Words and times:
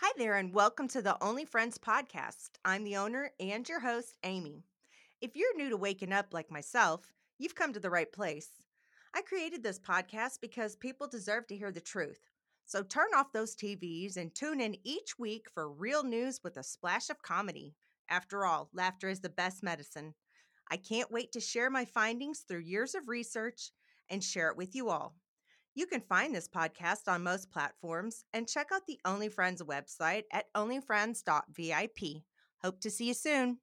Hi 0.00 0.12
there, 0.18 0.36
and 0.36 0.52
welcome 0.52 0.88
to 0.88 1.00
the 1.00 1.16
Only 1.24 1.46
Frens 1.46 1.78
podcast. 1.78 2.50
I'm 2.66 2.84
the 2.84 2.98
owner 2.98 3.30
and 3.40 3.66
your 3.66 3.80
host, 3.80 4.18
Amy. 4.24 4.62
If 5.22 5.34
you're 5.34 5.56
new 5.56 5.70
to 5.70 5.76
waking 5.78 6.12
up 6.12 6.34
like 6.34 6.50
myself, 6.50 7.14
you've 7.38 7.54
come 7.54 7.72
to 7.72 7.80
the 7.80 7.88
right 7.88 8.12
place. 8.12 8.50
I 9.14 9.22
created 9.22 9.62
this 9.62 9.78
podcast 9.78 10.42
because 10.42 10.76
people 10.76 11.08
deserve 11.08 11.46
to 11.46 11.56
hear 11.56 11.72
the 11.72 11.80
truth. 11.80 12.20
So 12.66 12.82
turn 12.82 13.06
off 13.16 13.32
those 13.32 13.56
TVs 13.56 14.18
and 14.18 14.34
tune 14.34 14.60
in 14.60 14.76
each 14.84 15.18
week 15.18 15.46
for 15.54 15.72
real 15.72 16.04
news 16.04 16.40
with 16.44 16.58
a 16.58 16.62
splash 16.62 17.08
of 17.08 17.22
comedy. 17.22 17.74
After 18.10 18.44
all, 18.44 18.68
laughter 18.74 19.08
is 19.08 19.20
the 19.20 19.30
best 19.30 19.62
medicine. 19.62 20.12
I 20.70 20.76
can't 20.76 21.10
wait 21.10 21.32
to 21.32 21.40
share 21.40 21.70
my 21.70 21.86
findings 21.86 22.40
through 22.40 22.60
years 22.60 22.94
of 22.94 23.08
research 23.08 23.70
and 24.10 24.22
share 24.22 24.50
it 24.50 24.58
with 24.58 24.74
you 24.74 24.90
all. 24.90 25.14
You 25.76 25.84
can 25.86 26.00
find 26.00 26.34
this 26.34 26.48
podcast 26.48 27.06
on 27.06 27.22
most 27.22 27.50
platforms 27.50 28.24
and 28.32 28.48
check 28.48 28.68
out 28.72 28.86
the 28.86 28.98
Only 29.04 29.28
Frens 29.28 29.60
website 29.60 30.22
at 30.32 30.46
onlyfrens.vip. 30.56 32.22
Hope 32.62 32.80
to 32.80 32.90
see 32.90 33.08
you 33.08 33.12
soon. 33.12 33.58